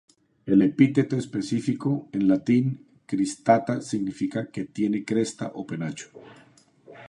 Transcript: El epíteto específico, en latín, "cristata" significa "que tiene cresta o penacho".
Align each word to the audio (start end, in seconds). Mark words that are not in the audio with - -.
El 0.47 0.63
epíteto 0.63 1.15
específico, 1.15 2.09
en 2.11 2.27
latín, 2.27 2.87
"cristata" 3.05 3.81
significa 3.83 4.47
"que 4.49 4.65
tiene 4.65 5.05
cresta 5.05 5.51
o 5.53 5.67
penacho". 5.67 6.09